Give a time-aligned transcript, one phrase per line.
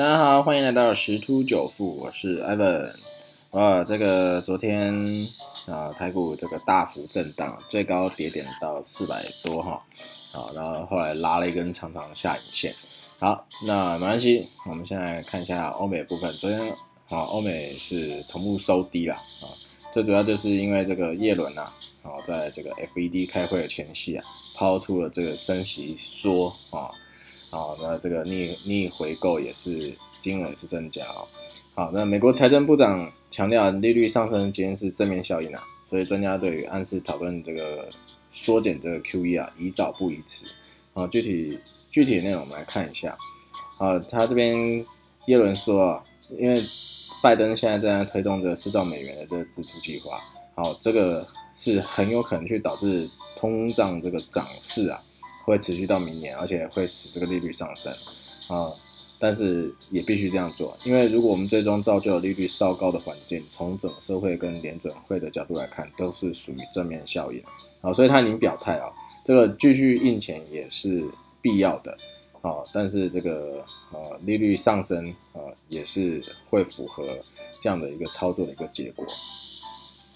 [0.00, 2.90] 大家好，欢迎来到十突九富，我是 Evan。
[3.50, 4.94] 啊，这个昨天
[5.66, 9.82] 啊，台股这个大幅震荡，最高跌点到四百多哈，
[10.32, 12.72] 好，然后后来拉了一根长长下影线。
[13.18, 16.32] 好，那没关系，我们现在看一下欧美部分。
[16.32, 16.58] 昨天
[17.10, 19.52] 啊，欧美是同步收低了啊，
[19.92, 21.70] 最主要就是因为这个叶伦呐，
[22.02, 24.24] 啊，在这个 FED 开会的前夕啊，
[24.56, 26.88] 抛出了这个升息说啊。
[27.50, 31.26] 好，那这个逆逆回购也是金额是增加哦。
[31.74, 37.88] 好，那美国财政部长强调利率上升今天是正面效应啊，所以专家对于暗示讨论这个
[38.30, 40.46] 缩减这个 QE 啊，宜早不宜迟。
[40.94, 41.58] 啊，具体
[41.90, 43.16] 具体内容我们来看一下。
[43.78, 44.84] 啊，他这边
[45.26, 46.04] 耶伦说啊，
[46.38, 46.54] 因为
[47.22, 50.20] 拜登现在正在推动这四兆美元的这个支出计划，
[50.54, 55.02] 好，这个是很有可能去导致通胀这个涨势啊。
[55.50, 57.92] 会持续到明年，而且会使这个利率上升
[58.48, 58.70] 啊，
[59.18, 67.42] 但是也必须这样做，因为如果我们最终造就了利率稍高的环境，从整个社会跟联准会的角度来看，都是属于正面效应
[67.80, 68.92] 啊，所以他已经表态啊，
[69.24, 71.04] 这个继续印钱也是
[71.42, 71.98] 必要的
[72.42, 77.04] 啊，但是这个呃利率上升啊也是会符合
[77.60, 79.04] 这样的一个操作的一个结果，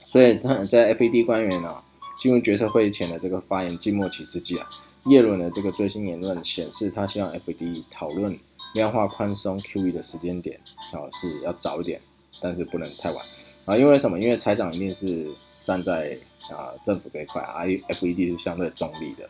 [0.06, 1.82] 所以他在 FED 官员呢
[2.16, 4.68] 进入决策会议前的这个发言静默期之际啊。
[5.06, 8.38] 耶伦的这个最新言论显示，他希望 FED 讨论
[8.72, 10.58] 量化宽松 QE 的时间点
[10.92, 12.00] 啊是要早一点，
[12.40, 13.22] 但是不能太晚
[13.66, 13.76] 啊。
[13.76, 14.18] 因为什么？
[14.18, 15.30] 因为财长一定是
[15.62, 16.18] 站在
[16.50, 19.28] 啊政府这一块啊，FED 是相对中立的，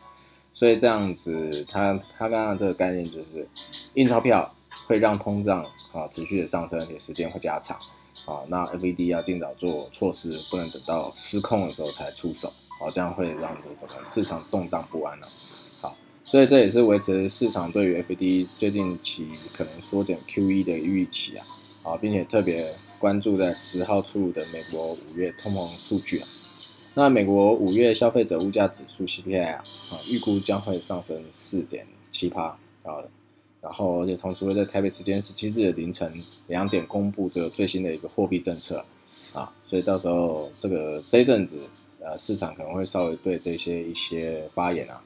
[0.53, 3.45] 所以这样子，他他刚刚这个概念就是
[3.95, 4.49] 印钞票
[4.87, 7.77] 会让通胀啊持续的上升，而且时间会加长
[8.25, 8.43] 啊。
[8.47, 12.47] 那 FED 要尽早做措施，不能等到失控的时候才出手
[12.79, 15.27] 啊，这样会让这整个市场动荡不安了。
[16.27, 21.45] 所以这也是维持市场对于 FED 最近期可能缩减 QE 的预期啊，
[21.83, 26.27] 啊，并且特别关注在十号出炉的美国五月通膨数据啊。
[26.95, 33.03] 那美国五月消费者物价指数 CPI 啊，啊，预估将会上升四点七帕啊，
[33.61, 36.11] 然后而且同时会在台北时间十七日的凌晨
[36.47, 38.83] 两点公布这个最新的一个货币政策
[39.31, 44.99] 啊，所以到时候这个这一阵子呃，市场可能会稍微对这些一些发言啊。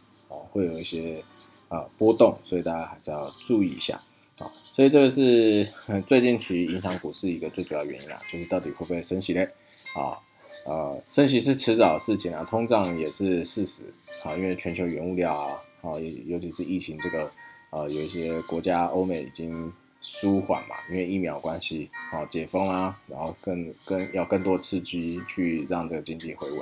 [0.51, 1.23] 会有一些
[1.67, 3.99] 啊波动，所以大家还是要注意一下
[4.39, 4.49] 啊。
[4.75, 5.67] 所以这个是
[6.07, 9.47] 最近其实影响股市一个最主要原因啊，就是到底会不会升息嘞？
[9.95, 10.19] 啊，
[10.65, 13.83] 呃，升息是迟早的事情啊，通胀也是事实
[14.23, 17.31] 啊，因为全球原物料啊，啊，尤其是疫情这个，
[17.71, 26.61] 呃，有一些国家欧美已经舒缓嘛，因为疫苗关系啊，解封啊，然后更更要更多刺激去让这个经济回稳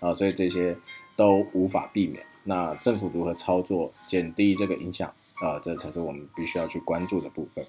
[0.00, 0.76] 啊，所以这些
[1.16, 2.24] 都无法避免。
[2.48, 5.60] 那政府如何操作减低这个影响啊？
[5.62, 7.62] 这才是我们必须要去关注的部分。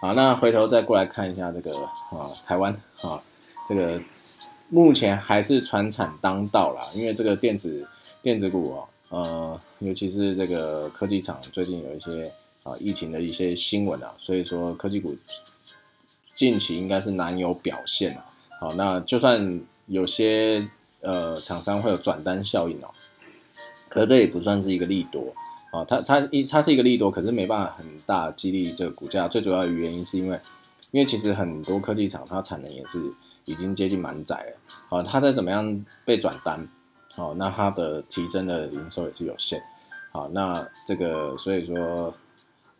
[0.00, 1.76] 好，那回头再过来看一下这个
[2.10, 3.22] 啊，台湾啊，
[3.68, 4.00] 这个
[4.70, 7.86] 目前还是船产当道啦，因为这个电子
[8.22, 12.32] 电子股哦，呃，尤其是这个科技厂最近有一些
[12.62, 15.14] 啊疫情的一些新闻啊，所以说科技股
[16.34, 18.24] 近期应该是难有表现啊。
[18.58, 20.66] 好，那就算有些
[21.02, 22.88] 呃厂商会有转单效应哦。
[23.88, 25.34] 可是这也不算是一个利多
[25.70, 29.26] 啊，它它一它是一个利多，可是没办法很大激励这个股价。
[29.26, 30.40] 最主要的原因是因为，
[30.92, 33.00] 因为其实很多科技厂它产能也是
[33.44, 36.66] 已经接近满载了，啊，它再怎么样被转单，
[37.12, 39.62] 好，那它的提升的营收也是有限，
[40.12, 42.14] 好，那这个所以说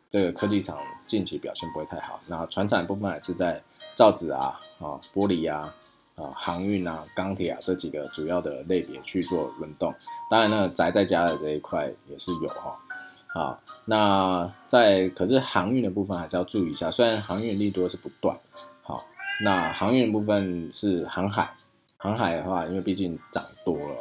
[0.09, 2.21] 这个科技厂近期表现不会太好。
[2.27, 3.61] 那船产部分还是在
[3.97, 5.75] 造纸啊，啊，玻璃啊。
[6.17, 9.93] 啊，航运啊，钢铁啊，这几个主要的类别去做轮动。
[10.31, 12.79] 当然呢，宅在家的这一块也是有哈。
[13.27, 16.89] 好，那在可是航运的部分还是要注意一下。
[16.89, 18.39] 虽然航运利多是不断，
[18.81, 19.05] 好，
[19.43, 21.53] 那航运的部分是航海，
[21.97, 23.97] 航海的话，因为毕竟涨多了，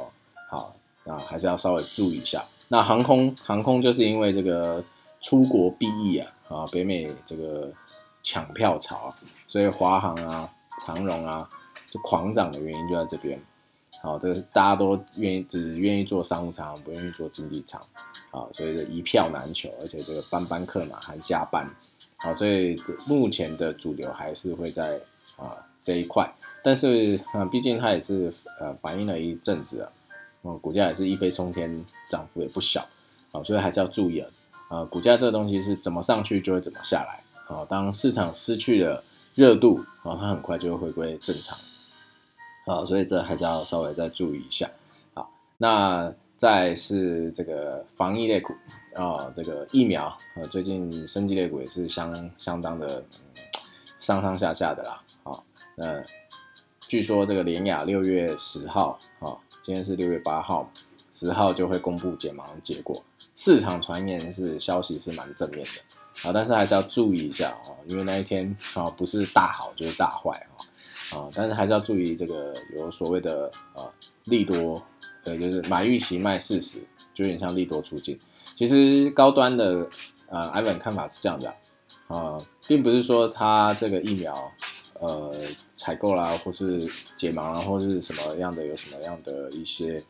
[0.51, 2.45] 好，那还是要稍微注意一下。
[2.67, 4.83] 那航空，航空就是因为这个
[5.19, 7.71] 出国避疫啊，啊，北美这个
[8.21, 9.11] 抢票潮，
[9.47, 10.47] 所以华航啊，
[10.85, 11.49] 长荣啊。
[11.93, 13.39] 就狂涨的原因就在这边，
[14.01, 17.79] 好，这个大家都愿意只愿意做商务舱，不愿意做经济舱，
[18.31, 21.69] 啊，所以这一票难求，而且这个班班客嘛还加班，
[22.17, 22.75] 好，所以
[23.07, 24.99] 目前的主流还是会在
[25.37, 29.91] 啊这一块，但是啊，毕竟它也是呃反映了一阵子啊，
[30.41, 32.83] 哦，股价也是一飞冲天，涨幅也不小，
[33.31, 34.27] 啊，所以还是要注意啊，
[34.69, 37.21] 啊，股价这个东西是怎么上去就会怎么下来，
[37.55, 39.03] 啊，当市场失去了
[39.35, 41.55] 热度，啊，它很快就会回归正常。
[42.65, 44.69] 啊，所以这还是要稍微再注意一下。
[45.13, 48.53] 好，那再是这个防疫类股
[48.93, 53.03] 啊，这个疫苗啊，最近生技类股也是相相当的、
[53.99, 55.01] 上上下下的啦。
[55.23, 55.43] 好，
[55.75, 56.03] 那
[56.81, 60.69] 据说这个联雅六月十号，啊，今天是六月八号，
[61.11, 63.01] 十号就会公布解盲结果。
[63.35, 70.61] 市场传言是消息是蛮正面的啊，但是还是要注意一下啊，因为那一天啊不是大好就是大坏啊
[71.11, 73.89] 啊，但是还是要注意这个有所谓的啊
[74.25, 74.81] 利多，
[75.23, 76.79] 呃，就是买预期卖事实，
[77.13, 78.17] 就有点像利多出尽。
[78.55, 79.87] 其实高端的
[80.27, 81.53] 呃，Ivan 看法是这样的
[82.07, 84.51] 啊，并不是说他这个疫苗
[84.99, 85.35] 呃
[85.73, 90.03] 采购啦，或是解盲啦，或是什么样的有什么样的一些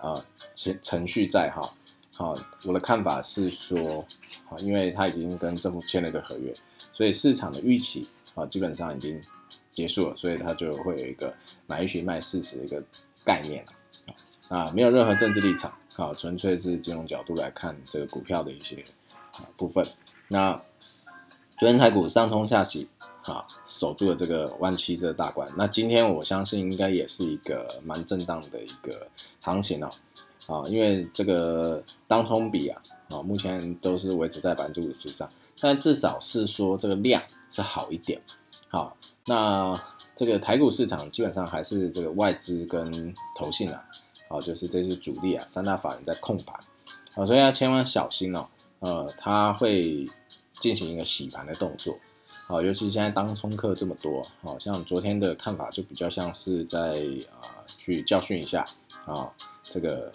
[0.00, 0.22] 啊
[0.54, 1.72] 程程序在哈。
[2.12, 4.04] 好，我的看法是说，
[4.44, 6.54] 好，因为他已经跟政府签了一个合约，
[6.92, 9.20] 所以市场的预期啊基本上已经
[9.74, 11.34] 结束了，所以它就会有一个
[11.66, 12.82] 买预期卖四十的一个
[13.24, 13.62] 概念
[14.48, 15.76] 啊，没有任何政治立场。
[15.92, 18.82] 好，纯粹是金融角度来看这个股票的一些
[19.32, 19.84] 啊部分。
[20.28, 20.60] 那
[21.56, 22.88] 昨天台股上冲下洗，
[23.22, 25.48] 啊，守住了这个万七这大关。
[25.56, 29.06] 那今天我相信应该也是一个蛮震荡的一个
[29.40, 29.92] 行情哦，
[30.46, 35.30] 啊，因为这个当冲比啊，啊，目前都是维持在百分之五十上，
[35.60, 38.20] 但至少是说这个量是好一点。
[38.68, 38.96] 好，
[39.26, 39.80] 那
[40.16, 43.84] 这个台股市场基本上还是这个外资跟投信啊。
[44.26, 46.58] 好，就是这是主力啊，三大法人在控盘，
[47.12, 48.48] 好，所以要千万小心哦。
[48.80, 50.06] 呃，他会
[50.58, 51.96] 进行一个洗盘的动作，
[52.46, 58.66] 好，尤其现在当冲客这么多，好像昨天的看法就比较像是在啊去教训一下
[59.04, 59.30] 啊，
[59.62, 60.10] 这个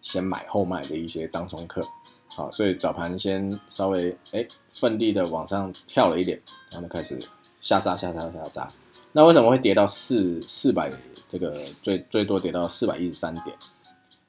[0.00, 1.86] 先买后卖的一些当冲客，
[2.28, 6.40] 好，所以早盘先稍微哎奋力的往上跳了一点，
[6.72, 7.18] 然后开始
[7.64, 8.68] 下杀下杀下杀，
[9.12, 10.92] 那为什么会跌到四四百？
[11.26, 13.56] 这个最最多跌到四百一十三点，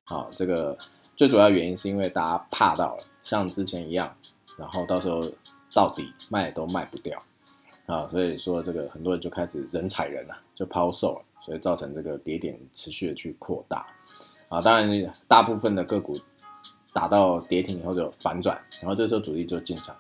[0.06, 0.76] 好，这个
[1.16, 4.12] 最主要原因是因为大家怕到了，像之前一样，
[4.58, 5.22] 然后到时候
[5.72, 7.22] 到底卖都卖不掉，
[7.86, 13.86] 啊，所以说这个很多人就开始人踩人了，就抛售了，所以造成这个跌点持续的去扩大，
[14.48, 16.18] 啊，当然大部分的个股
[16.92, 19.96] 打到跌停以后就反转，然后这时候主力就进场，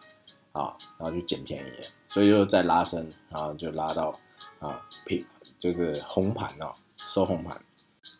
[0.55, 1.71] 啊，然后去捡便宜，
[2.07, 4.17] 所以又再拉升，然后就拉到
[4.59, 5.23] 啊平
[5.59, 6.73] 就是红盘哦。
[6.97, 7.55] 收红盘，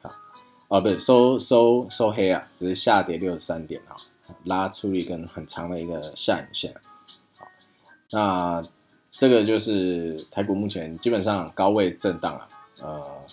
[0.02, 0.12] 啊，
[0.68, 3.96] 哦，不是收收收黑啊，只是下跌六十三点啊，
[4.44, 6.76] 拉出一根很长的一个下影线，
[7.38, 7.48] 好，
[8.12, 8.62] 那
[9.10, 12.50] 这个就是台股目前基本上高位震荡啊，
[12.82, 13.26] 呃，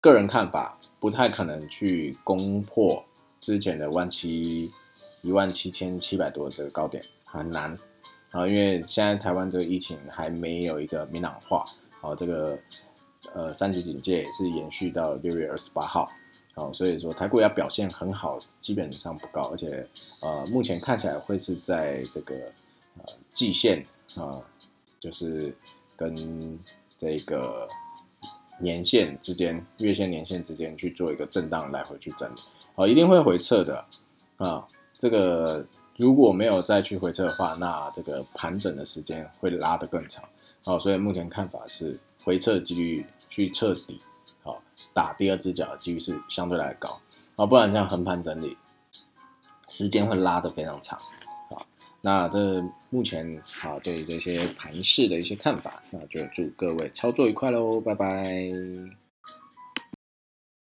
[0.00, 3.02] 个人看法不太可能去攻破
[3.40, 4.70] 之前的万七
[5.22, 7.78] 一万七千七百多这个高点，很难
[8.34, 11.64] 啊，因为现在台湾这个疫情还没有一个明朗化，
[12.02, 12.58] 好，这个。
[13.32, 16.12] 呃，三级警戒也是延续到六月二十八号，
[16.52, 19.84] 好，所以说台股要表现很好，基本上不高，而且
[20.20, 22.34] 呃，目前看起来会是在这个
[22.98, 23.82] 呃季线
[24.16, 24.42] 啊，
[25.00, 25.56] 就是
[25.96, 26.14] 跟
[26.98, 27.66] 这个
[28.58, 32.40] 年线之间、月线、年线之间去做一个震荡来回去整理，
[32.74, 33.82] 哦，一定会回撤的
[34.36, 34.68] 啊。
[34.98, 35.66] 这个
[35.96, 40.24] 如果没有再去回撤的话，那这个盘整的时间会拉得更长，
[40.64, 43.06] 哦，所以目前看法是回撤几率。
[43.30, 44.00] 去彻底，
[44.44, 44.62] 好
[44.92, 47.00] 打第二只脚的几率是相对来高，
[47.34, 48.56] 啊，不然这样横盘整理，
[49.66, 50.96] 时间会拉得非常长，
[51.50, 51.58] 啊，
[52.00, 59.03] 那这目前啊对这些盘势的一些看法，那就祝各位操作愉快喽，拜拜。